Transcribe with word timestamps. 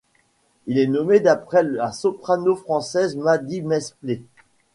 Il 0.65 0.79
est 0.79 0.87
nommé 0.87 1.19
d'après 1.19 1.61
la 1.61 1.91
soprano 1.91 2.55
française 2.55 3.15
Mady 3.17 3.61
Mesplé. 3.61 4.23